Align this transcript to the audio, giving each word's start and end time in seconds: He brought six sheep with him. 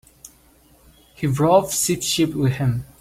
He 1.13 1.27
brought 1.27 1.69
six 1.69 2.05
sheep 2.07 2.33
with 2.33 2.53
him. 2.53 2.87